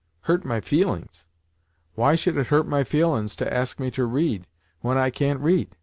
"Hurt 0.21 0.43
my 0.43 0.61
feelin's? 0.61 1.27
Why 1.93 2.15
should 2.15 2.35
it 2.35 2.47
hurt 2.47 2.67
my 2.67 2.83
feelin's 2.83 3.35
to 3.35 3.53
ask 3.53 3.79
me 3.79 3.91
to 3.91 4.03
read, 4.07 4.47
when 4.79 4.97
I 4.97 5.11
can't 5.11 5.39
read. 5.41 5.75